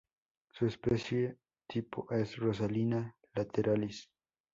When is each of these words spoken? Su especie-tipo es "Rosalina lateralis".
Su 0.49 0.65
especie-tipo 0.65 2.07
es 2.09 2.35
"Rosalina 2.37 3.15
lateralis". 3.35 4.09